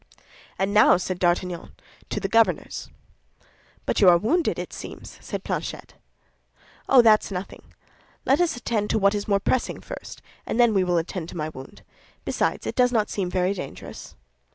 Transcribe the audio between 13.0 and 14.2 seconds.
seem very dangerous."